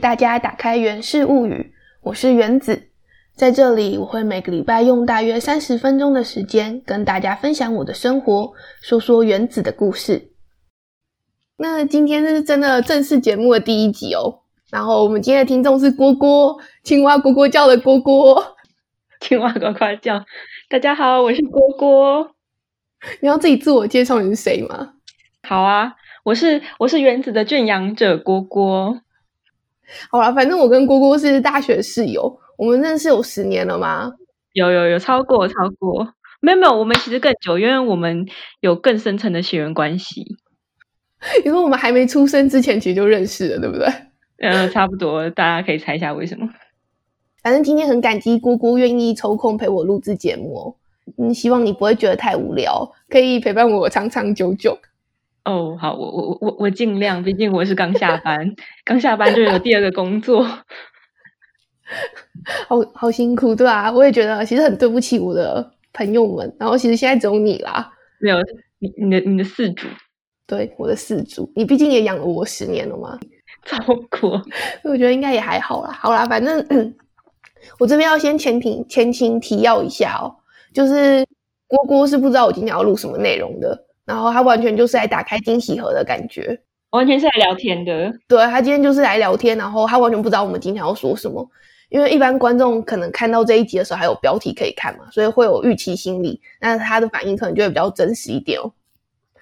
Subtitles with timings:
[0.00, 1.52] 大家打开《源氏物语》，
[2.00, 2.88] 我是原子，
[3.36, 10.30] 在这里我会每个礼拜用大约三十分钟的时间跟大家分享我的生活，说说原子的故事。
[11.58, 14.40] 那今天是真的正式节目的第一集哦。
[14.70, 18.42] 然后我们今天的听众是蝈蝈，青蛙蝈蝈叫的蝈蝈，
[19.20, 20.24] 青蛙呱呱叫。
[20.70, 22.30] 大家好，我是蝈蝈。
[23.20, 24.94] 你要自己自我介绍你是谁吗？
[25.42, 29.00] 好啊，我是我是原子的圈养者蝈蝈。
[30.10, 34.12] 好了，反正我跟姑姑是大学室友，我们认识有十年了吗？
[34.52, 38.26] 有有有，超过超过，没有没有，我们其实更久，因为我们
[38.60, 40.24] 有更深层的血缘关系。
[41.44, 43.86] 你说我们还没出生之前其实就认识了，对不对？
[44.42, 46.48] 嗯，差不多，大家可以猜一下为什么。
[47.42, 50.74] 反正今天很感激姑姑愿意抽空陪我录制节目哦。
[51.18, 54.78] 嗯，希望你不会觉得太无聊，可以陪伴我长长久久。
[55.44, 60.44] 哦，好，我我我我我尽量，毕竟我是刚下班， 刚下班就有第二个工作，
[62.68, 63.90] 好好辛苦，对啊？
[63.90, 66.54] 我也觉得其实很对不起我的朋友们。
[66.58, 68.36] 然后其实现在只有你啦，没有
[68.78, 69.86] 你你的你的四主，
[70.46, 73.18] 对我的四主，你毕竟也养了我十年了嘛，
[73.64, 73.78] 超
[74.20, 74.42] 过，
[74.84, 75.92] 我觉得应该也还好啦。
[75.92, 76.64] 好啦，反正。
[77.78, 80.34] 我这边要先前庭前情提要一下哦，
[80.72, 81.22] 就是
[81.68, 88.12] 蝈蝈是不知道我今天要录什么内容的，然后他完全就是来打开惊喜盒的感觉，完全是来聊天的。
[88.26, 91.48] 对他今天就是来聊天，然后他完全不知道我们今天要说什么，
[91.90, 98.72] 因为一般观众可能看到这一集的时候还有标题可以看嘛，所以会有预期心理，那他的反应可能就会比较真实一点哦。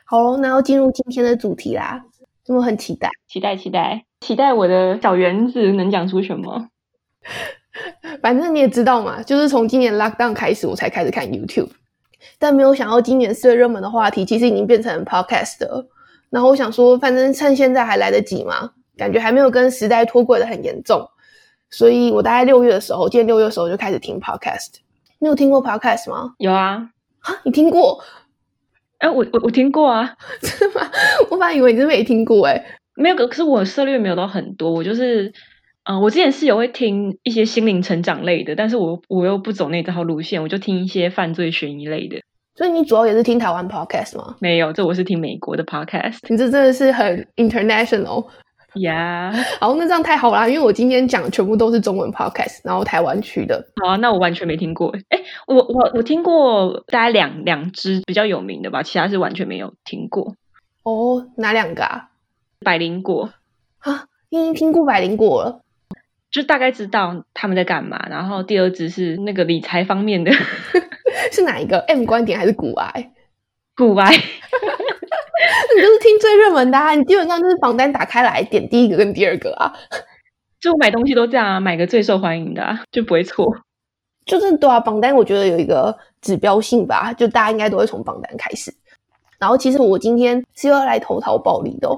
[0.05, 2.05] 好，那要进入今天的主题啦，
[2.45, 6.69] 真的很期待，期待，期待，期待我的小园子能讲出什么。
[8.21, 11.69] 反正你也知道嘛，就是从今年 lockdown 开始，我才开始看 YouTube，
[12.39, 15.87] 但没有想到今年最热门的话题，其实已经变成 podcast 了。
[16.31, 21.09] 然后我想说，反正趁现在还来得及嘛，感觉还没有跟时代脱轨的很严重，
[21.71, 24.75] 所以我大概六月的时候，今年六月的时候就开始听 podcast。
[25.21, 26.35] 你有听过 podcast 吗？
[26.39, 26.91] 有啊，
[27.21, 28.03] 啊，你听过？
[28.99, 30.91] 哎，我我我听过啊， 真的吗？
[31.31, 32.65] 我本来以为你是没听过，哎，
[32.95, 35.33] 没有，可是我涉猎没有到很多，我就是。
[35.91, 42.21] 嗯，我之前是有会听一些心灵成长类的，但是我我又不走那套路线，我就听一些犯罪悬疑类的。
[42.55, 44.37] 所以你主要也是听台湾 podcast 吗？
[44.41, 46.19] 没有，这我是听美国的 podcast。
[46.29, 48.27] 你这真的是很 international
[48.75, 49.33] 呀。
[49.61, 53.65] 好，那这样太好啦，因为我今天讲全部都是中文 podcast，然后台湾区的。
[53.81, 54.95] 好啊，那我完全没听过。
[55.09, 60.35] 哎，我我我听过大概两两支比较有名的吧，其他是完全没有听过。
[60.83, 62.11] 哦，哪两个啊？
[62.61, 63.31] 百灵果
[63.79, 65.61] 啊，已经听过百灵果了。
[66.31, 70.31] 就大概知道他们在干嘛，然后第二支是那个理财方面的
[71.33, 73.13] 是哪一个 M 观点还是股癌？
[73.77, 76.95] 股癌， 你就是听最热门的啊！
[76.95, 79.73] 你基本上就是榜单打开来点第一个跟第二个啊。
[80.61, 83.57] 就买东西都这样啊，买个最受欢迎的啊就不会错。
[84.27, 88.75] 就是对啊，榜单我觉得有一个指标性吧，就大家应该都会从榜单开始。
[89.39, 91.89] 然后其实我今天是要来投桃报李的。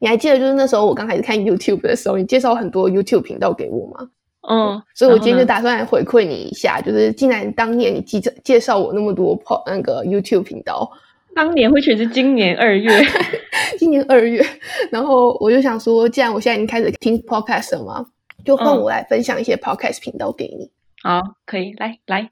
[0.00, 4.08] 你还记得就是那时候我刚开始看 YouTube 的时候，你介绍很多 YouTube 频道给我吗？
[4.48, 10.90] 嗯，所以我今天就打算来回馈你一下，就是既然当年你介介绍我那么多那个 YouTube 频道，
[11.34, 12.90] 当年会选是今年二月，
[13.78, 14.42] 今年二月，
[14.90, 18.06] 然后我就想说，既然我现在已经开始听 Podcast 了嘛，
[18.42, 20.70] 就换我来分享一些 Podcast 频道给你。
[21.02, 22.30] 好，可以来来。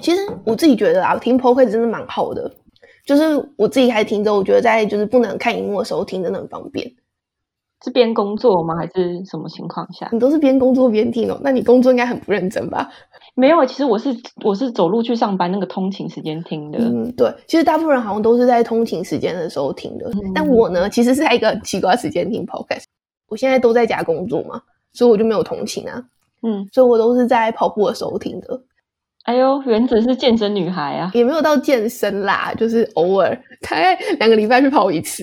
[0.00, 2.50] 其实我自己觉得啊，听 Podcast 真的蛮好的。
[3.06, 3.22] 就是
[3.56, 6.92] 我自己还听着，我觉得在就是不能看荧幕的时候听真的很方便。
[7.84, 8.74] 是边工作吗？
[8.74, 10.08] 还是什么情况下？
[10.10, 11.38] 你都是边工作边听哦？
[11.42, 12.90] 那你工作应该很不认真吧？
[13.36, 16.78] 没有，其实我是我是走路去上班那个通勤时间听的。
[16.80, 20.10] 嗯，对，其实大部分人好像都是在通勤时间的时候听的。
[20.34, 22.84] 但我呢，其实是在一个奇怪时间听 podcast。
[23.28, 24.60] 我现在都在家工作嘛，
[24.94, 26.02] 所以我就没有通勤啊。
[26.42, 28.58] 嗯，所以我都是在跑步的时候听的。
[29.26, 35.22] 哎呦，原子是健身女孩啊，也没有到健身啦，就是偶尔大概两个礼拜去跑一次，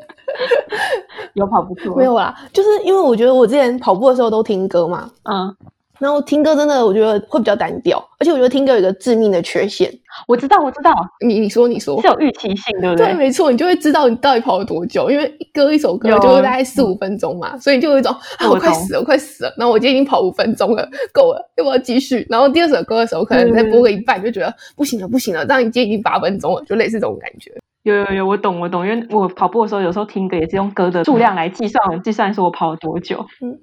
[1.34, 5.56] 有跑步吗，没有啦，就是因为我觉得我之前跑步的时候都听歌嘛，嗯。
[5.98, 9.92] 然后听歌真的，我觉得会比较单调，而且我觉得听歌有一个致命的缺陷。
[10.26, 10.92] 我知道，我知道，
[11.24, 13.06] 你你说你说是有预期性，对不对？
[13.06, 19.54] 对，没错，你就会知道你到底跑了多久，因为歌一首歌就是大概四五分钟嘛，所以就有一种啊，我快死了，我快死了。
[19.56, 22.26] 然后我今天已经跑五分钟了，够了，要不要继续？
[22.28, 25.44] 然后第二首歌的时候，可能再播个一半，就觉得不行了，不行了。
[25.46, 27.52] 但你今天已经八分钟了，就类似这种感觉。
[27.84, 33.26] 有有有，我懂我懂，因为我跑步的时候，有时候听歌也是用歌的数量来计算，计算说我跑了多久。
[33.40, 33.58] 嗯。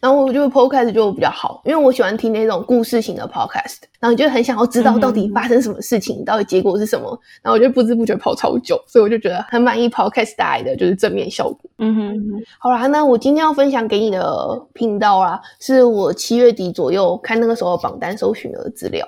[0.00, 11.70] 然后我觉得 podcast 就比较好，因为我喜欢听那种故事型的 podcast，然后就很想要知道到底发生什么事情，到底结果是什么，然后我就不知不觉跑超久，所以我就觉得很满意 podcast 带来的就是正面效果。
[11.78, 19.06] 嗯哼，好啦，那我今天要分享给你的频道啊，是我七月底左右看那个时候榜单搜寻的资料。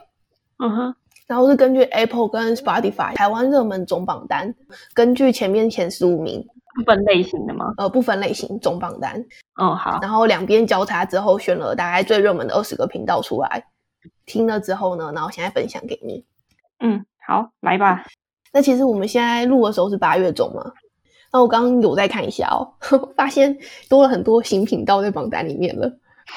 [0.59, 0.95] 嗯哼，
[1.27, 4.55] 然后是根据 Apple 跟 Spotify 台湾热门总榜单，
[4.93, 7.73] 根据前面前十五名，不分类型的吗？
[7.77, 9.25] 呃，不分类型总榜单，
[9.57, 13.65] 哦，好，然后两边交叉之后，选了大概最热门的二十个频道出来，
[14.27, 16.25] 听了之后呢，然后现在分享给你。
[16.81, 18.05] 嗯，好，来吧。
[18.53, 20.73] 那其实我们现在录的时候是八月中嘛，
[21.33, 22.75] 那我刚刚有再看一下哦，
[23.17, 23.57] 发现
[23.89, 25.91] 多了很多新频道在榜单里面了。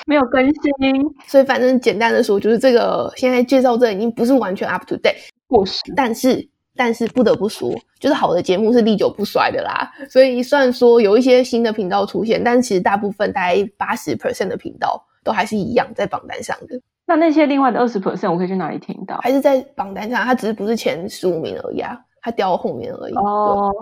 [0.06, 5.16] 没有更新，所以反正简单的说，就是这个现在介绍这已经不是完全 up to date
[5.48, 6.46] 过时，但是
[6.78, 9.92] 但是不得不说，就是好的节目是历久不衰的啦。
[10.10, 16.80] 所以虽然说有一些新的频道出现，但其实大部分大概八十 percent 的频道都还是一样在榜单上的。
[17.06, 19.18] 那那些另外的二十 percent 我可以去哪里听到？
[19.18, 23.14] 还是在榜单上，它只是不是前十五名而已啊，它掉到后面而已。
[23.16, 23.74] 哦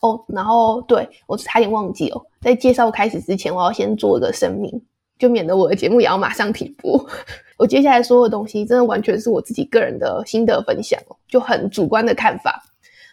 [0.00, 4.82] 哦，然后对我差点忘记哦，在介绍开始之前，我要先做一个声明。
[5.18, 6.98] 就免得我的节目也要马上停播。
[7.62, 12.60] 我接下来说的东西，真的完全是我自己个人的心得分享哦，就很主观的看法。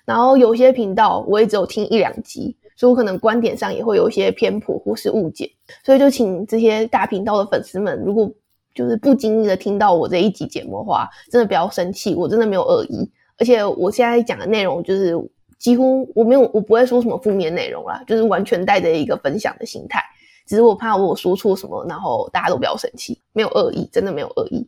[0.05, 5.51] 然后有些频道我也只有听一两集，所以我可能观点上也会有一些偏颇或是误解。
[5.85, 8.27] 所以就请这些大频道的粉丝们，如果
[8.73, 13.07] 就是不经意的听到我这一集节目的话，真的不要生气，我真的没有恶意。
[13.37, 15.13] 而且我现在讲的内容，就是
[15.59, 20.03] 几乎我没有，我不会说什么负面内容啦，就是完全带着一个分享的心态。
[20.49, 24.67] 只是我怕我说错什么，然后大家都不要生气，没有恶意，真的没有恶意，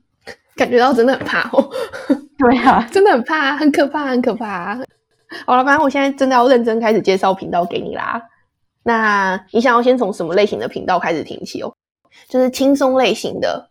[0.55, 1.67] 感觉到真的很怕哦。
[2.37, 4.75] 对啊，真的很怕，很可怕，很可怕。
[5.47, 8.21] 好了，反正我现在真的要认真开始介绍频道给你啦。
[8.83, 11.73] 那你想要先从什么类型的频道开始听起哦？
[12.29, 13.67] 就是轻松类型的、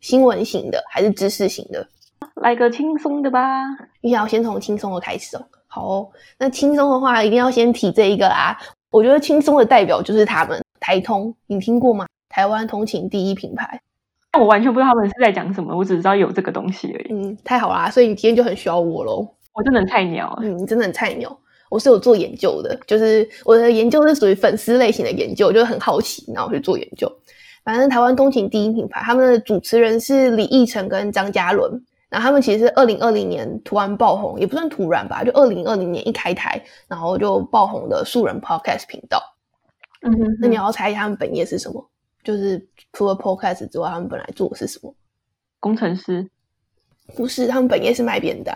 [0.00, 1.86] 新闻型的，还是知识型的？
[2.34, 3.64] 来个轻松的吧。
[4.00, 5.46] 你想要先从轻松的开始哦。
[5.68, 8.58] 好哦，那轻松的话，一定要先提这一个啦。
[8.90, 10.60] 我觉得轻松的代表就是他们。
[10.82, 12.06] 台通，你听过吗？
[12.28, 13.80] 台湾通勤第一品牌，
[14.36, 17.12] 我完全不知道他们是在讲什么，我只知道有这个东西而已。
[17.12, 19.26] 嗯，太好啦，所以你今天就很需要我喽。
[19.54, 21.38] 我真的很菜鸟，嗯，你真的很菜鸟。
[21.70, 27.10] 我是有做研究的，就是我的研究是属于粉丝类型的研究，就是很好奇，然后去做研究。
[27.64, 31.70] 反正台湾通勤第一品牌，他们的主持人是李义成跟张嘉伦，
[32.10, 39.22] 然后他们其实是二零二零年突然爆红，也不算突然吧，就二零二零年一开台，然后就爆红的素人 Podcast 频道。
[40.02, 41.90] 嗯哼，那你要猜一下他们本业是什么？
[42.22, 44.94] 就是除了 podcast 之外，他们本来做的是什么？
[45.58, 46.28] 工程师？
[47.16, 48.54] 不是，他们本业是卖便当，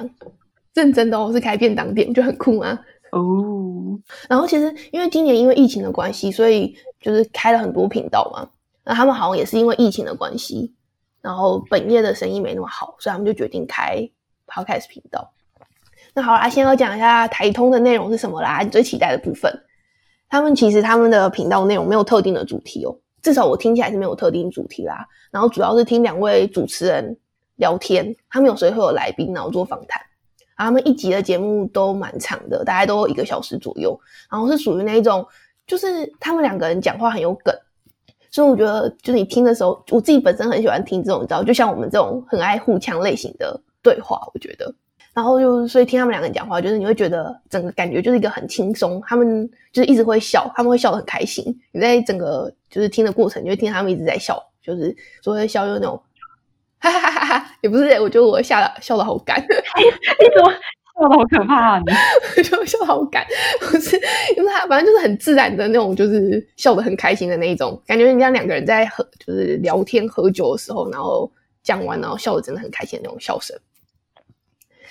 [0.75, 2.79] 认真的哦，是开便当店，就很酷啊。
[3.13, 3.99] 哦，
[4.29, 8.49] 然后其实因为今年因为疫情的关系，所以就是开了很多频道嘛。
[8.85, 10.73] 那他们好像也是因为疫情的关系，
[11.21, 14.09] 然后本业的生意没那么好，所以他们就决定开
[14.47, 15.33] podcast 频道。
[16.15, 19.53] 那好啦，先要讲一下台通的内容是什么啦，你最期待的部分。
[20.29, 25.07] 他们其实他们的频道内容没有特定的主题哦，至少我听起来是没有特定主题啦。
[25.31, 27.17] 然后主要是听两位主持人
[27.57, 30.03] 聊天，他们有时候会有来宾，然后做访谈。
[30.57, 33.99] 他们一集的节目都蛮长的，大概都一个小时左右。
[34.31, 35.27] 然后是属于那一种，
[35.67, 37.55] 就是他们两个人讲话很有梗，
[38.31, 44.75] 所以我觉得就是你听的时候，我自己本身很喜欢听这种，你知道，就像我们这种很爱互呛类型的对话，我觉得。
[45.17, 51.43] 然后就所以听他们两个人讲话，就是你会觉得整个感觉就是一个很轻松，他们就是一直会笑，他们会笑得很开心。
[51.73, 55.99] 你在整个就是听的过程，你会听他们一直在笑，就是所谓笑就是那种
[56.79, 61.83] 哈哈哈哈哈，也不是，我觉得我笑的笑的好干，你怎么笑的好可怕啊？
[62.37, 63.27] 你就笑得好干，
[63.59, 63.97] 不 是，
[64.37, 68.05] 因为他反正就是很自然的那种，就是笑得很开心的那一种感觉。
[68.05, 71.33] 人家两个人在喝，就是聊天喝酒的时候，然后
[71.63, 73.59] 讲完，然后笑的真的很开心的那种笑声。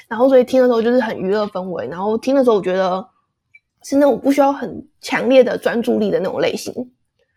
[0.08, 1.88] 然后，所以听的时候就是很娱乐氛围。
[1.88, 3.06] 然后听的时候，我觉得
[3.84, 6.74] 是那种不需要很强烈的专注力的那种类型。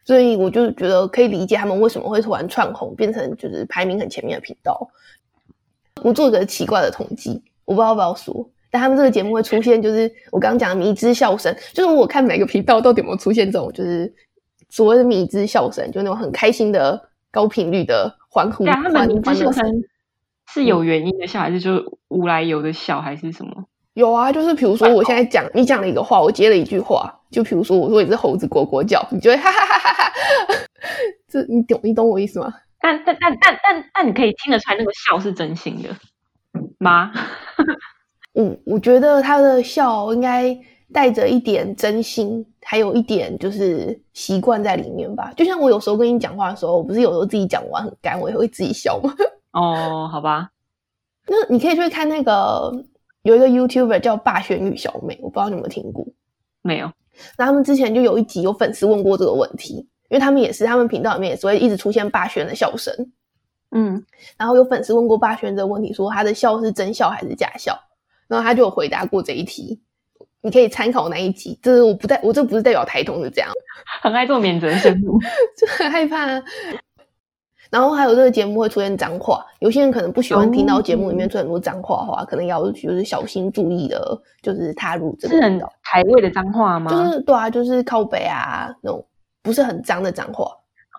[0.05, 4.89] 所以我就觉得可以理解他们为什么会突然窜红，变成就是排名很前面的频道。
[6.03, 14.11] 我做一个奇怪的统计，我不知道要不要说，但他们这个节目会出现，就是我刚刚讲的迷之笑声，就是我看每个频道到底有没有出现这种，就是
[14.71, 16.99] 所谓的迷之笑声，就那种很开心的
[17.31, 18.65] 高频率的欢呼、
[19.53, 19.85] 声。
[20.49, 23.65] 是有原因的笑，还是就无来由的笑，还是什么？
[23.95, 30.13] 有啊，就是比如说，我现在讲你讲了一个话，我接了一句话，就比如说我说你是猴子蝈蝈叫，你觉得哈哈哈哈哈，
[31.29, 32.53] 这你懂你懂我意思吗？
[32.81, 35.89] 但但但但但但你可以听得出来那个笑是真心的
[36.79, 37.13] 吗？
[38.39, 40.57] 嗯，我觉得他的笑应该
[40.93, 45.33] 带着一点真心，还有一点就是习惯在里面吧。
[45.37, 49.13] 就像我有时候跟你讲话的时候，我不是有时候自己讲完很干，我也会自己笑吗？
[49.53, 50.51] 哦，好吧。
[51.27, 52.73] 那你可以去看那个
[53.23, 56.07] 有一个 YouTuber 叫霸轩与小美，我不知道你有没有听过。
[56.63, 56.91] 没有。
[57.37, 59.75] 那他们之前就有一集有粉丝问过这个问题，
[60.09, 62.95] 因为他们也是他们频道里面也是会一直出现霸轩的笑声。
[63.71, 64.03] 嗯，
[64.37, 67.79] 然后有粉丝问过霸轩这个问题，说他的笑是真笑还是假笑，
[68.29, 69.83] 然后他就有回答过这一题。
[70.41, 73.51] 你可以参考那一集，这是我不代我这不是代表台通是这样，
[74.01, 75.11] 很爱做免责声明，
[75.59, 76.41] 就很害怕。
[77.71, 86.91] 然后还有这个节目会出现脏话，有些人可能不喜欢听到节目里面出很多脏话的话，可能要就是小心注意的，就是踏入这个是台位的脏话吗？
[86.91, 89.05] 就是对啊，就是靠北啊那种
[89.43, 90.51] 不是很脏的脏话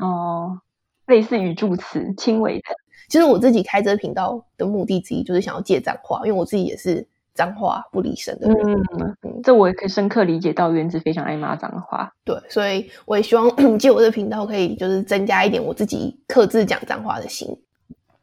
[0.01, 0.59] 哦，
[1.07, 2.63] 类似语助词轻微的。
[3.09, 7.07] 其实我自己开这个频道的目的之一就是想要戒脏话，因为我自己也是。
[7.39, 8.84] 脏话不离身的人，
[9.24, 12.12] 嗯，这我也可以深刻理解到，原子非常爱骂脏话。
[12.25, 17.48] 对，所以我也希望 借我这个频道，可以就是增加一点我自己克制讲脏话的心。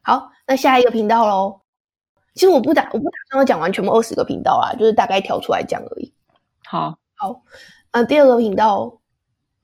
[0.03, 1.63] 好，那下一个频道喽。
[2.35, 6.13] 其实我不打，我不打算要讲完全部二十个频道啊，就是大概挑出来讲而已。
[6.67, 7.41] 好，好，
[7.91, 8.93] 那第二个频道，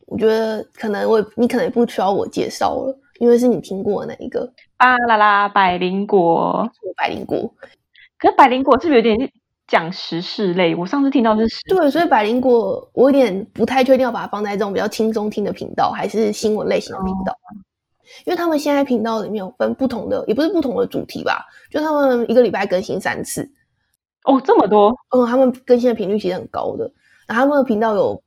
[0.07, 6.67] 我觉得可能我你可能不需要我介绍了，因为是你听过的那一个巴啦啦百灵果，
[6.97, 7.55] 百灵果。
[8.19, 9.33] 可是百灵果是不是有点？
[9.67, 17.35] 讲时事类，我上次听到是对，所以百灵果我有点不太确定要把它放在这种比较轻松听的频道，还是新闻类型的频道，
[18.27, 23.51] 因为他们现在频道里面有分不同的，也不是不同的主题吧，就他们一个礼拜更新三次，
[24.25, 26.91] 哦，这么多，嗯，他们更新的频率其实很高的。
[27.27, 28.23] 然后他们的频道有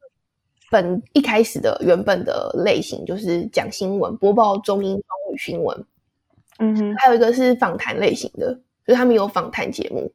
[0.71, 5.85] 本一开始的原本的类型，就是讲新闻播报中英双语新闻，
[6.57, 8.51] 嗯哼，还有一个是访谈类型的，
[8.87, 10.11] 就是他们有访谈节目。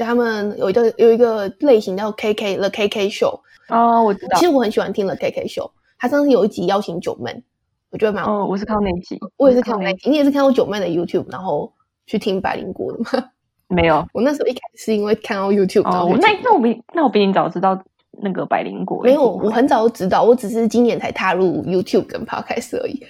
[0.00, 3.38] 就他们有一个有一个类型叫 K K The K K Show
[3.68, 4.38] 哦，我知道。
[4.38, 5.70] 其实我很喜欢听 The K K Show。
[5.98, 7.42] 他上次有一集邀请九妹，
[7.90, 10.08] 我觉得蛮哦，我是看那集，我也是看那集。
[10.08, 11.70] 你也是看到九妹的 YouTube，然后
[12.06, 13.28] 去听百灵果的吗？
[13.68, 15.86] 没有， 我那时候一开始是因为看到 YouTube。
[15.86, 17.78] 哦，那那我比那我比你早知道
[18.22, 19.02] 那个百灵果。
[19.02, 23.04] 没有，我很早就知道，我只是今年才踏入 YouTube 跟 Podcast 而已。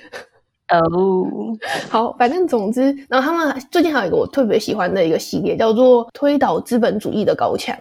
[0.71, 1.27] 哦，
[1.89, 7.77] 好，反正总之，然后他们最近还有一个我特别喜欢的一个系列，叫做“推倒资本主义的高墙”，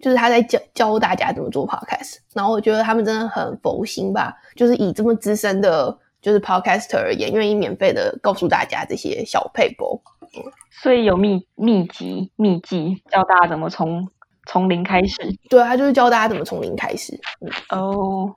[0.00, 2.16] 就是他在教教大家怎么做 podcast。
[2.34, 10.00] 然后我觉得他们真的很佛心吧，就是以这么资深的，就是 podcaster 而言，愿意免费的告诉大家这些小配博。
[10.70, 14.08] 所以有秘秘籍秘籍教大家怎么从
[14.46, 15.16] 从零开始。
[15.50, 17.20] 对，他就是教大家怎么从零开始。
[17.68, 18.34] 哦，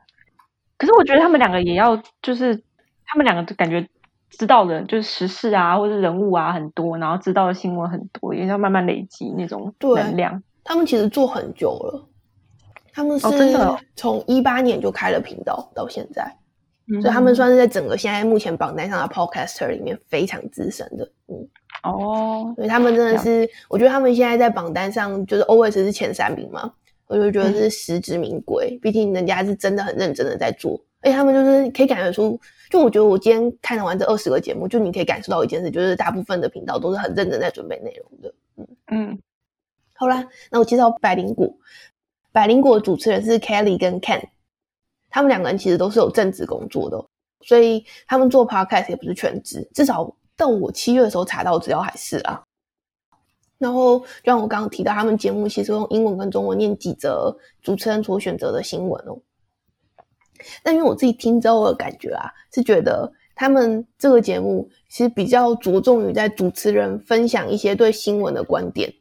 [0.77, 2.61] 可是我觉得他们两个也要，就是
[3.05, 3.87] 他们两个感觉。
[4.35, 10.41] 知道的就是时事啊，或者人物啊很多，然后知道的新闻很多，也要慢慢累积那种能量。
[10.63, 12.09] 他们其实做很久了，
[12.91, 13.27] 他们是
[13.95, 16.35] 从一八年就开了频道到现在，
[16.99, 21.07] 所以他们算是在整个现在目前榜单上的 podcaster 里面非常资深的。
[21.27, 21.47] 嗯，
[21.83, 26.73] 哦，所以他们真的是，我觉得他们现在在榜单上就是 always 是前三名嘛，
[27.05, 28.79] 我就觉得是实至名归。
[28.81, 32.39] 毕竟人家是真的很认真的在做，而且他们就是可以感觉出。
[32.69, 38.33] 就我觉得我今天看完这二十个节目，就你可以感受到一件事，就是大部分的频道都是很认真在准备内容的。
[38.57, 39.19] 嗯嗯，
[39.93, 41.53] 好啦，那我介绍百灵果。
[42.31, 44.23] 百灵果主持人是 Kelly 跟 Ken，
[45.11, 47.05] 他们两个人其实都是有正职工作的，
[47.41, 52.41] 所以他们做 podcast 也不是全职，至少到我七月的时候查到资料还是啊。
[53.59, 59.15] 然后就像我刚刚提到，他们节目其实用英文跟中文念几则主持人所选择的新闻哦。
[60.63, 68.93] 但因为我自己听之后的感觉啊，是觉得他们这个节目其实比较着重于在主持人分享一些对新闻的观点，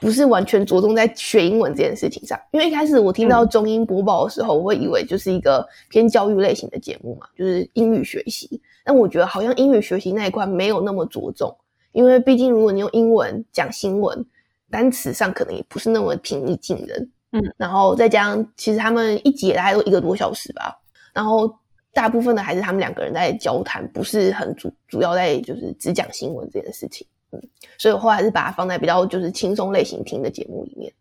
[0.00, 2.38] 不是完全着重在学英文这件事情上。
[2.52, 8.60] 因为一开始我听到中英播报的时候，我会以为就是一个偏教育类型的节目嘛，就是英语学习。
[8.84, 11.56] 但我觉得好像英语学习那一块没有那么着重，
[11.92, 14.24] 因为毕竟如果你用英文讲新闻，
[14.70, 17.10] 单词上可能也不是那么平易近人。
[17.32, 20.78] 嗯，然后再加上，其实他们一集大概都一个多小时吧，
[21.12, 21.52] 然后
[21.92, 27.06] 大部分的还是他们两个人在交谈，不是很主主要在就是只讲新闻这件事情。
[27.32, 27.42] 嗯，
[27.78, 30.92] 所以我后来是把它放在比较就是轻松类型听的节目里面。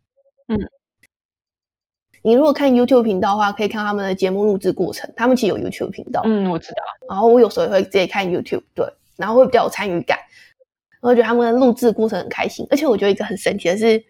[0.48, 0.58] 嗯，
[2.24, 6.24] 你如果看 YouTube 频道的话，可以看他们的节目录制过程，他们其实有 YouTube 频道。
[6.26, 6.82] 嗯，我知道。
[7.08, 10.18] 然后我有时候也会直接看 YouTube，对，然后会比较有参与感，
[11.02, 14.04] 我觉得他们的录制过程很开心，而且我觉得一个很神奇的是。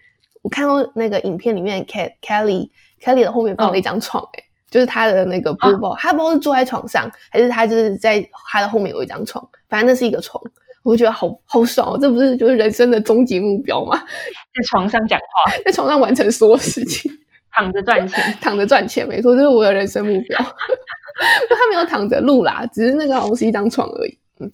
[0.45, 2.69] 我看到那个影片里面，Kelly
[3.01, 10.39] Kelly 的后面放了一张床，哎，就是他的那个播报，他不知道是坐在床上，还是他就是在他的后面有一张床，反正那是一个床，
[10.83, 13.97] 我觉得好好爽哦，这不是就是人生的终极目标吗？
[14.53, 17.11] 在床上讲话，在床上完成所有事情，
[17.51, 20.37] 躺着赚钱， 躺着赚钱，没错，这是我的人生目标。
[20.37, 24.19] 他没有躺着录啦，只是那个好像是一张床而已。
[24.39, 24.51] 嗯，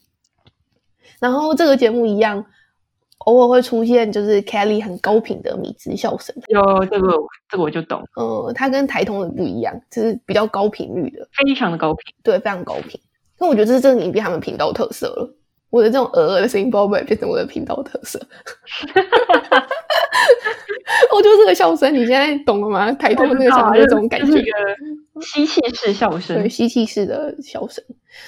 [1.20, 2.46] 然后这个节目一样，
[3.26, 6.36] 偶尔会出现就是 Kelly 很高频的米兹笑声。
[6.48, 7.14] 有这个，
[7.50, 8.04] 这个我就懂。
[8.16, 13.00] 呃，它跟台通的不一样，就是比较高频率的，非常的高频，对，非常高频。
[13.40, 15.38] 那我觉得这是真的影片他们频道特色了。
[15.70, 18.20] 我的这种鹅鹅的声音，不会变成我的频道特色。
[21.14, 22.92] 我就这个笑声，你现在懂了吗？
[22.94, 24.44] 台通的那个笑声，这种感觉，
[25.22, 27.84] 吸气式笑声，对，吸气式的笑声。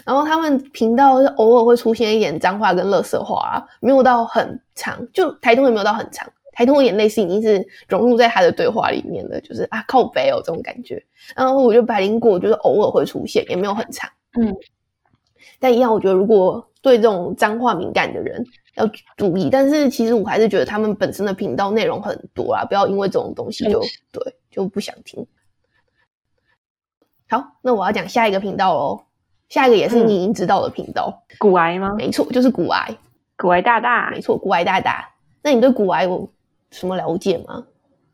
[0.06, 6.32] 然后他们频道偶尔会出现一点脏话跟乐色话，没有到很长，就台通也没有到很长。
[6.54, 11.04] 台通的眼泪是，已经是融入在他的对话里面的，就是啊靠北哦这种感觉。
[11.36, 14.10] 然后我觉得百灵果就是偶尔会出现，也没有很长，
[14.40, 14.56] 嗯。
[15.60, 18.46] 但一样，我觉得如果对这种脏话敏感的人
[18.76, 19.50] 要注意。
[19.50, 23.82] 但是其实我还是觉得他们本身的频道内容很多啊，不要因为这种东西就
[24.12, 25.26] 对就不想听。
[27.34, 29.02] 好，那我要讲下一个频道喽。
[29.50, 31.96] 下一个也是你已经知道的频道，骨癌吗？
[31.98, 32.96] 没错，就是骨癌。
[33.36, 35.10] 骨癌大大，没错，骨癌大大。
[35.42, 36.30] 那你对骨癌有
[36.70, 37.63] 什么了解吗？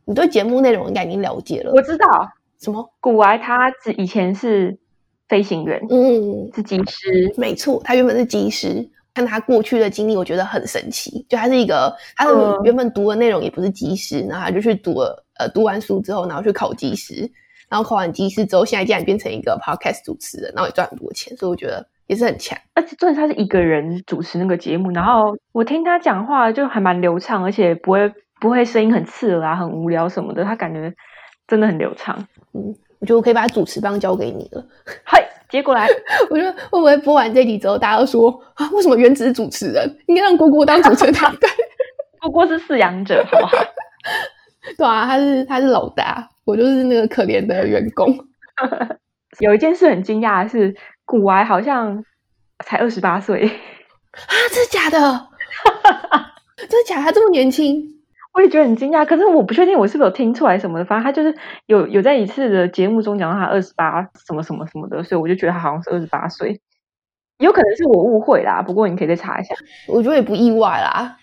[0.05, 1.73] 你对节目内容应该已经了解了。
[1.73, 2.07] 我知道
[2.61, 4.79] 什么骨癌，他以前是。
[5.27, 8.89] 飞行员，嗯，是机师，没错，他原本是机师。
[9.19, 11.25] 看他过去的经历，我觉得很神奇。
[11.27, 17.29] 就他是一个，他的原本读的内容也不是技师，然后他就去读了，呃，读完书之后，然后去考技师，
[17.67, 22.57] 然后考完技师之后，现在竟然变成一个 podcast 主持人，然后也赚很多钱，所以我觉得也是很强。
[22.75, 30.93] 而且重点他是一个人主持那个节目，然后我听他讲话就还蛮流畅，而且不会不会声音很刺耳啊，很无聊什么的，他感觉
[31.45, 32.27] 真的很流畅。
[32.53, 32.73] 嗯。
[33.01, 34.61] 我觉得我可以把主持棒交给你了。
[35.05, 35.87] 嗨，接过来。
[36.29, 41.13] 我觉得会不会播完这集之后，大家都说啊，为什么原子主持人应该让姑姑当主持人？
[41.13, 41.49] 对，
[42.21, 43.57] 姑姑是饲养者，好不好？
[44.77, 48.13] 对啊，他是他是老大，我就是那个可怜的员工。
[49.39, 50.75] 有一件事很惊讶的是，
[51.05, 52.03] 古玩好像
[52.65, 54.33] 才二十八岁啊！
[54.51, 55.27] 真的假的？
[56.67, 57.01] 真的假？
[57.01, 57.98] 他这么年轻？
[58.33, 60.85] 我也觉得很惊讶，可是我不确定我是不是有听出来什么的。
[60.85, 66.61] 反正他就是有有在一次的节目中讲到他二十八什么什么什么的，所以我就觉得他好像是二十八岁，
[67.39, 68.61] 有可能是我误会啦。
[68.61, 69.55] 不过你可以再查一下，
[69.87, 71.17] 我觉得也不意外啦。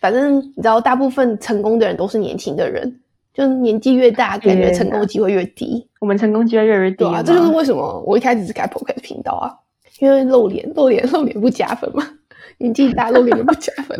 [0.00, 3.00] 反正你知道，大部分成功的人都是年轻的人，
[3.32, 5.88] 就是年纪越大，感觉成功机会越低。
[6.00, 7.22] 我们成功机会越来越低啊！
[7.22, 9.50] 这就是为什么我一开始是开 p o k e 频道啊，
[9.98, 12.06] 因为露脸露脸露脸不加分嘛，
[12.58, 13.98] 年纪大露脸就不加分。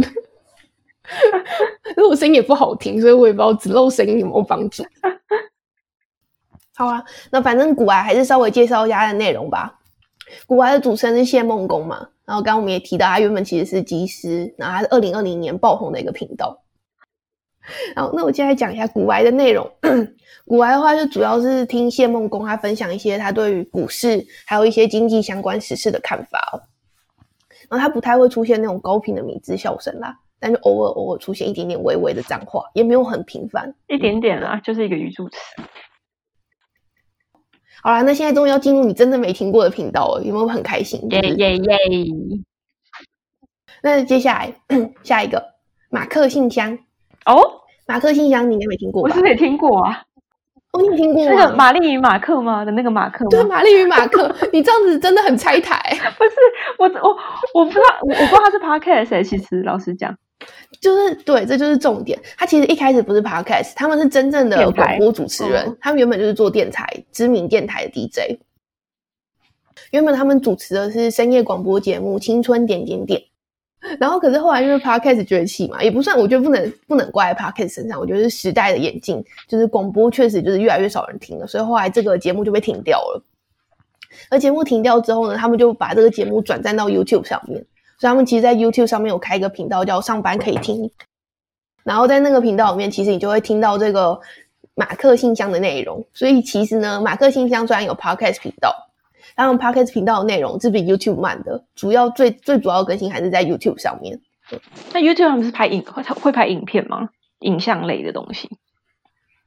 [1.97, 4.85] 因为我声音也不好听，所以我也不知道只露声音有没有帮助。
[6.77, 9.79] 好啊，那反正古癌还是稍微介绍一下它的内容吧。
[10.47, 16.61] 古癌的主持人是谢梦工嘛，然后刚刚我们也提到，他原本其实是技师，然后他是二零二零年爆红的一个频道。
[17.95, 19.71] 好，那我接下来讲一下古癌的内容。
[20.47, 26.61] 古癌的话，就主要是听谢梦工他分享一些他对于股市还有一些经济相关时事的看法哦。
[27.71, 30.19] 然后他不太会出现那种高频的米字笑声啦。
[30.45, 35.39] 但是偶尔偶尔出现一点点微微的脏话，也没有很频繁，一点点啦，就是一个语助词。
[37.83, 41.01] 好啦，那现在终于要进入你真的没听过的频道了，有没有很开心？
[41.13, 41.79] 耶耶耶！
[43.83, 44.55] 那接下来
[45.03, 45.43] 下一个
[45.89, 46.79] 马克信箱
[47.25, 47.41] 哦，
[47.87, 49.09] 马克信箱你应该没听过吧？
[49.09, 50.03] 我是没听过啊。
[50.73, 52.67] 哦，你听过那个玛丽与马克吗？
[52.67, 53.27] 的那个马克？
[53.31, 54.31] 对，玛丽与马克。
[54.53, 55.81] 你这样子真的很拆台。
[56.19, 56.33] 不是
[56.79, 57.17] 我我
[57.55, 60.15] 我不知道我我不知道他是 podcast 其实老实讲。
[60.81, 62.19] 就是对，这就是重点。
[62.37, 65.77] 他其实一开始不是 podcast，他们是真正的广播主持人。
[65.81, 68.39] 他们原本就是做电台，知名电台的 DJ。
[69.93, 73.21] 原本他们主持的是深夜广播节目《青春点点点》，
[74.01, 77.99] 然后可是后来因为 podcast 崛起嘛，也不算，我觉得不能不能怪 podcast 身上。
[77.99, 83.23] 我觉得是时代的眼镜，就是广播确实就是越来越少人听了，所以后来这个节目就被停掉了。
[84.31, 87.65] 而节目停掉之后呢，他们就把这个节目转战到 YouTube 上面。
[88.05, 90.91] 所以他们其实，在 YouTube 上面有开一个频道，叫“上班可以听”。
[91.85, 94.21] 然后在那个频道里面，其实你就会听到这个
[94.75, 96.07] 马克信箱的内容。
[96.13, 98.75] 所以其实呢，马克信箱虽然有 Podcast 频道，
[99.35, 101.65] 但 Podcast 频道的内容是比 YouTube 慢的。
[101.75, 104.21] 主要最最主要更新还是在 YouTube 上面。
[104.93, 107.09] 那 YouTube 他们是拍影会会拍影片吗？
[107.39, 108.51] 影像类的东西？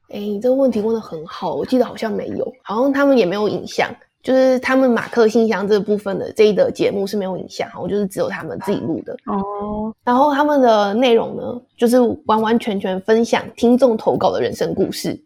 [0.08, 3.88] 哎，你这个问题问的很好，我记得好像没有，好像他们也没有影像。
[4.28, 9.90] 就是他们马克信箱这部分的这一的节目是没有影像，我就是只有他们自己录的哦。
[10.04, 11.42] 然后他们的内容呢，
[11.78, 15.18] 就是完完全全分享听众投稿的人生故事。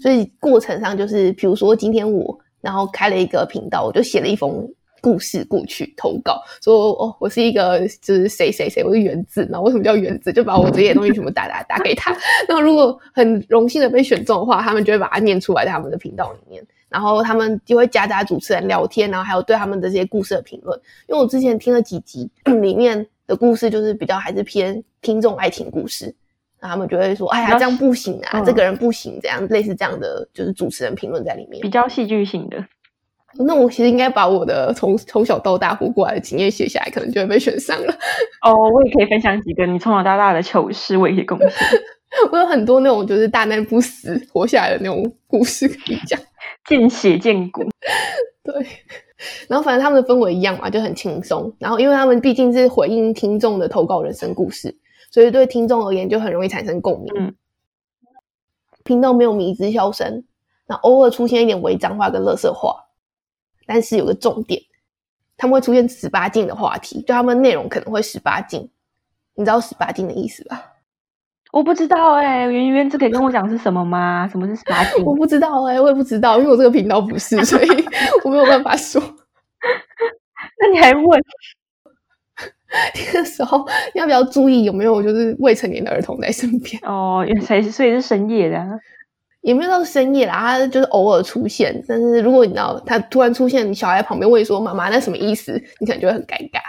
[0.00, 4.64] 所以过程上就是，比如说今天我然后开了一个频道，我就写了一封
[5.00, 12.16] 故事过去投稿，说哦，我是一个就是谁谁谁，我是原子，然后为什么叫原子，就把我这些东西全部打打打给他。
[12.48, 20.78] 那如果很荣幸的被选中的话，他们就会把它念出来在他们的频道里面，然后他们就会夹杂主持人聊天，然后还有对他们的这些故事的评论。
[21.08, 26.14] 因为我之前听了几集 里面的故事，就是比较还是偏听众爱情故事。
[26.58, 32.64] 然后他们就会说：“哎呀，这样不行啊，这个人不行，这样类似这样的，就是主持人评论在里面，比较戏剧性的。
[33.38, 37.92] 那我其实应该把我的从从小到大活过来的经验写下来，可能就会被选上了。
[38.40, 41.48] 哦，我也可以分享几个你从小到大的糗事，我也可以贡献。
[42.32, 46.18] 我有很多那种就是大难不死活下来的那种故事可以讲，
[46.68, 47.62] 见血见骨。
[48.44, 48.66] 对，
[49.48, 51.52] 然后反正他们的氛围一样嘛，就很轻松。
[51.58, 54.76] 然后因为他们毕竟是回应听众的投稿人生故事。
[55.10, 57.12] 所以对听众而言就很容易产生共鸣。
[57.16, 57.34] 嗯，
[58.84, 60.24] 频道没有迷之笑声，
[60.66, 62.76] 那偶尔出现一点违章话跟乐色话，
[63.66, 64.60] 但是有个重点，
[65.36, 68.68] 他们会出现十八禁的话题，就他们内容可能会十八禁。
[69.34, 70.75] 你知道十八禁的意思吧？
[71.56, 74.28] 我不知道哎，圆圆，这可以跟我讲是什么吗？
[74.30, 75.02] 什么是十八禁？
[75.02, 77.66] 我不知道哎，我也不知道，因为我这个频道不是，所以
[78.24, 79.00] 我没有办法说。
[80.60, 81.18] 那你还问？
[82.94, 87.24] 那个时候要不要注意有没有就是未成年的儿童在身边哦？
[87.42, 88.62] 才所以是深夜的，
[89.40, 91.82] 也没有到深夜啦，他就是偶尔出现。
[91.88, 96.60] 但是如果你知道他突然出现，你小孩旁边问说：“妈妈，那什么意思？”你可能就会很尴尬。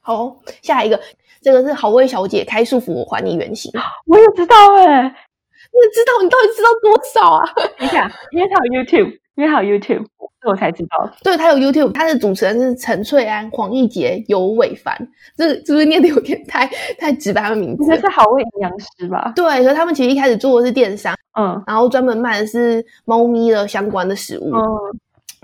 [0.00, 0.98] 好，下一个，
[1.42, 3.72] 这个是好味小姐开束缚我还你原形。
[4.06, 7.44] 我也知道哎，你也知道，你到底知道多少啊？
[7.80, 9.18] 你看，因为他有 YouTube。
[9.36, 10.04] 因为还有 YouTube，
[10.42, 11.10] 这我才知道。
[11.22, 14.94] 对他有 YouTube，他的主持人是陈翠安、黄奕杰、尤伟凡。
[15.34, 17.86] 这是不是念的有点太太直白的名字？
[17.86, 19.32] 这是好味营养师吧？
[19.34, 24.50] 对，所以他们其实一开始做的是电商，嗯，然后专门卖的是猫咪的相关的食物。
[24.54, 24.60] 嗯，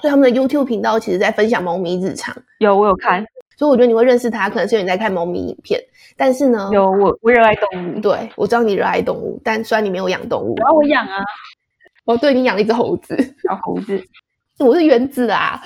[0.03, 2.37] 所以他们的 YouTube 频道其实在分享猫咪日常。
[2.59, 3.25] 有，我有看。
[3.57, 5.81] 所以我觉得你会认识他，可能是因为你在看猫咪影片。
[6.17, 8.01] 但是呢，有我我热爱动物。
[8.01, 11.23] 对，我知道你热爱动物，但虽然你没有养动物，然后我养啊。
[12.05, 14.01] 哦，对你养了一只猴子，小猴子，
[14.61, 15.61] 我是原子啊。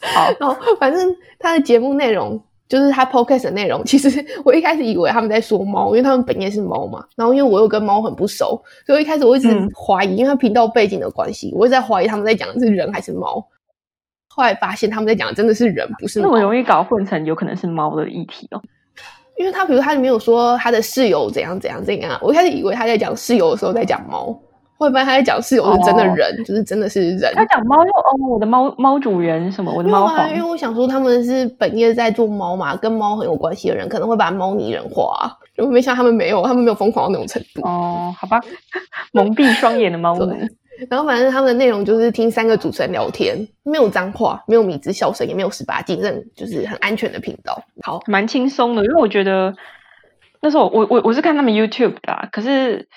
[0.00, 3.84] 好， 然后反正他的节目内容就是他 podcast 的内容。
[3.84, 7.04] 其实我一开始以为他们在说猫，因为他们本业是猫嘛。
[7.16, 13.44] 然后因为我又跟猫很不熟，所以一开始我一直怀疑，因为他频道背景的关系，我一直在怀疑他们在讲的是人还是猫。
[14.34, 18.60] 后来发现他们在讲的真的是人，不是那么容易搞混成有可能是猫的议题哦。
[19.36, 24.26] 因为他比如他里面有说他的室友怎样怎样怎样，我一开始以为他在讲室友的时候在讲猫，
[24.78, 27.32] 后来发现他在讲室友是真的人，就是真的是人。
[27.34, 30.28] 他讲猫又哦，我的猫猫主人什么，我的猫房。
[30.30, 37.62] 因为我想说他们是本业在做猫嘛，跟猫很有关系的人，可能会把猫拟人化，就没想他们没有，他们没有疯狂到那种程度。
[37.66, 38.40] 哦，好吧，
[39.12, 40.48] 蒙蔽双眼的猫咪。
[40.88, 47.62] 然后反正他们的内容就是听三个主持人聊天，没有脏话，没有米之笑声，也没有十八禁，这就是很安全的频道。
[47.82, 49.54] 好，蛮轻松的，因为我觉得
[50.40, 52.88] 那时候我我我是看他们 YouTube 的，可是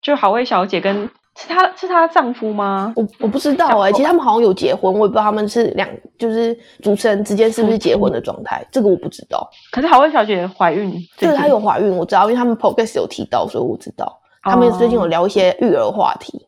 [0.00, 2.92] 就好味小姐跟是她是她丈夫吗？
[2.96, 9.48] 我我不知道哎，其实他们好像有结婚，我也不知道他们是两就是主持人之间是不是结婚的状态，这个我不知道。
[9.70, 16.46] 可是好味小姐怀孕，对，她有怀孕，我知道，因为他们 Podcast 有提到，所以我知道他们最近有聊一些育儿话题。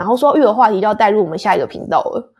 [0.00, 2.32] 然后说育儿话题就要带入我们下一个频道了。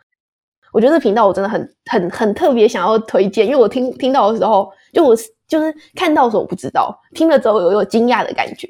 [0.73, 5.15] 我觉得这频道我真的很很很特别想要推荐，因为我听听到的时候，就我
[5.47, 8.67] 就是看到的时候我不知道，听了之后有有惊讶的感觉。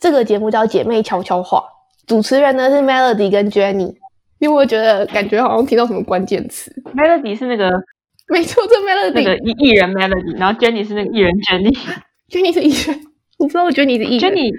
[0.00, 1.58] 这个节目叫《姐妹悄悄话》，
[2.08, 3.94] 主持人呢是 Melody 跟 Jenny。
[4.38, 7.70] 因为我觉得感觉好像听到什么关键词，Melody 是那个
[8.26, 13.00] 没错，这 Melody 那个艺艺人 Melody，然后 Jenny 是那个艺人 Jenny，Jenny 是艺人，
[13.38, 14.52] 我不知道 Jenny 是艺人，Jenny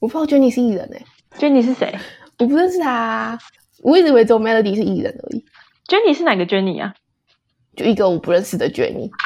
[0.00, 1.02] 我不知道 Jenny 是艺人哎
[1.38, 1.94] ，Jenny 是谁？
[2.38, 3.38] 我不认识他，
[3.82, 5.44] 我一直以为只有 Melody 是艺人而已。
[5.86, 6.94] Jenny 是哪个 Jenny 啊？
[7.76, 9.10] 就一个我不认识的 Jenny。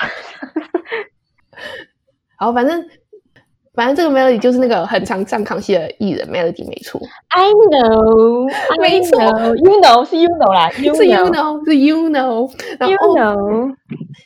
[2.38, 2.85] 好，反正
[3.75, 7.01] 反正这个 Melody 就是那个很常上康熙的艺人 Melody，没错。
[7.29, 8.49] I know，
[8.81, 13.75] 没错，You know 是 You know 啦，是 You know 是 You know，You know，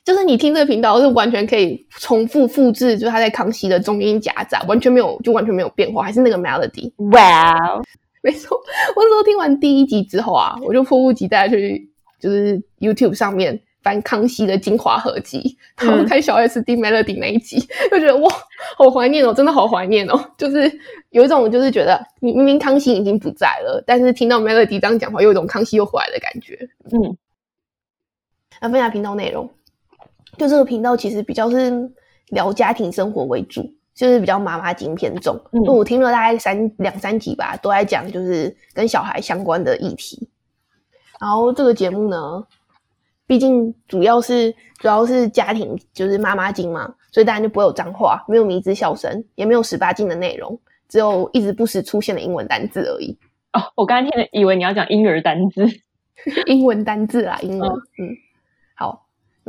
[0.04, 6.92] 就是你听这个频道是完全可以重复复制，就是他在康熙的中音夹杂，完全没有，就完全没有变化，还是那个 Melody。
[6.96, 7.82] Wow。
[8.22, 8.56] 没错，
[8.94, 17.58] 我那时候听完第一集之后啊，我就迫不及待去就是 YouTube 上面翻康熙的精华合集，然后看小 S 听 Melody 那一集，
[17.90, 18.30] 就觉得哇，
[18.76, 20.70] 好怀念哦，真的好怀念哦，就是
[21.08, 26.68] 有一种就是觉得你明明康熙已经不在了，但是听到 Melody 这样讲话，有一种康熙又回来的感觉。
[26.92, 27.16] 嗯，
[28.60, 29.48] 那分享频道内容，
[30.36, 31.90] 就这个频道其实比较是
[32.28, 33.72] 聊家庭生活为主。
[34.00, 40.26] 就是比较妈妈经偏重，嗯，我听了大概三两三集吧，都在讲就是跟小孩相关的议题。
[41.20, 42.42] 然后这个节目呢，
[43.26, 50.58] 毕竟主要是主要是家庭就是妈妈经嘛，所以当然就不会有脏话，没有迷之笑声，也没有十八禁的内容，
[50.88, 53.18] 只有一直不时出现的英文单字而已。
[53.52, 55.66] 哦，我刚才听了，以为你要讲婴儿单字，
[56.48, 57.68] 英文单字啊，英文。
[57.68, 57.80] 嗯，好，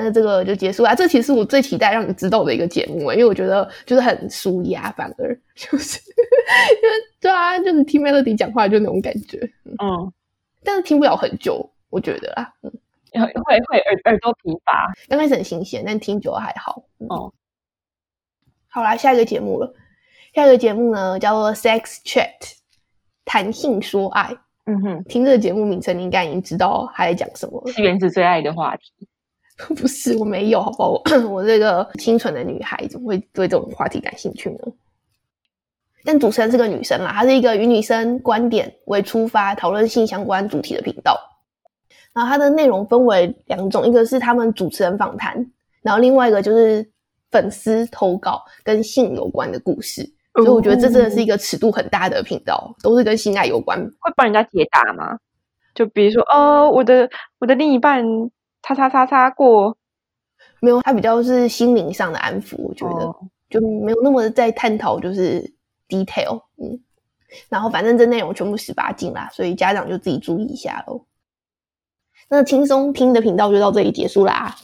[0.01, 0.95] 那这个就结束了。
[0.95, 9.39] 这其实是我最期待让你知道的一个节目，因为我觉得就是很舒压，反而就是，因为对啊，就是听 Melody 讲话就那种感觉。
[9.65, 10.11] 嗯，
[10.63, 12.71] 但是听不了很久，我觉得啦，嗯，
[13.13, 14.91] 会会耳耳朵疲乏。
[15.07, 16.83] 刚开始很新鲜，但听久了还好。
[17.09, 17.31] 哦，
[18.67, 19.73] 好啦，下一个节目了。
[20.33, 22.57] 下一个节目呢，叫做 Sex Chat。
[23.23, 24.35] 谈性说爱，
[24.65, 27.65] 嗯哼，听这个节目名称，你应该已经知道他在讲什么。
[27.69, 29.07] 是原子最爱的话题？
[29.75, 31.01] 不是，我没有，好不好？
[31.29, 34.59] 我这个清纯的女孩怎么会对这种话题感兴趣呢？
[36.03, 41.19] 但主持人是个女生啦，她是一个以女生观点为出发讨论性相关主题的频道。
[42.13, 45.45] 然后它的内容分为两种，一个是他们主持人访谈，
[45.81, 46.85] 然后另外一个就是
[47.29, 50.01] 粉丝投稿跟性有关的故事。
[50.33, 53.79] 所以我觉得这真的是一个尺度很大的频道，都是跟性爱有关。
[53.99, 55.17] 会帮人家解答吗？
[55.73, 58.03] 就比如说，哦，我的我的另一半
[58.61, 59.75] 擦擦擦擦过，
[60.59, 62.55] 没有，他比较是心灵上的安抚。
[62.57, 63.15] 我觉得
[63.49, 65.53] 就没有那么在探讨就是
[65.87, 66.41] detail。
[66.57, 66.79] 嗯，
[67.49, 71.05] 然后反正这内容全部十八禁啦，所以家长就自己注意一下喽。
[72.29, 74.55] 那轻松听的频道就到这里结束啦。